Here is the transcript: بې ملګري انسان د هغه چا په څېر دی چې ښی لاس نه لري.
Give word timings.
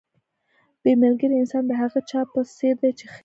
بې 0.81 0.91
ملګري 1.03 1.35
انسان 1.37 1.63
د 1.67 1.71
هغه 1.81 1.99
چا 2.09 2.21
په 2.31 2.39
څېر 2.57 2.75
دی 2.81 2.91
چې 2.97 3.05
ښی 3.11 3.11
لاس 3.11 3.11
نه 3.11 3.11
لري. 3.11 3.19